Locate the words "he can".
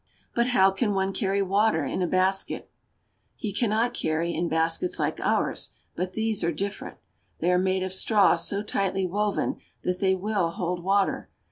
3.35-3.69